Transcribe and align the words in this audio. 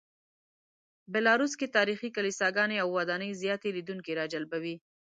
بیلاروس 1.13 1.53
کې 1.59 1.73
تاریخي 1.77 2.09
کلیساګانې 2.15 2.77
او 2.83 2.87
ودانۍ 2.97 3.31
زیاتې 3.41 3.69
لیدونکي 3.77 4.11
راجلبوي. 4.21 4.75